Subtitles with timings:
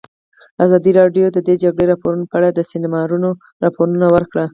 [0.65, 3.29] ازادي راډیو د د جګړې راپورونه په اړه د سیمینارونو
[3.63, 4.45] راپورونه ورکړي.